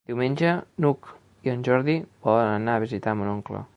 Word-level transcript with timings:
Diumenge 0.09 0.53
n'Hug 0.85 1.09
i 1.49 1.53
en 1.53 1.65
Jordi 1.67 1.99
volen 2.29 2.55
anar 2.57 2.79
a 2.79 2.85
visitar 2.89 3.15
mon 3.21 3.35
oncle. 3.37 3.63